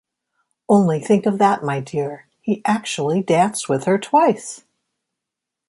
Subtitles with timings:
[0.67, 4.63] Only think of that, my dear; he actually danced with her twice!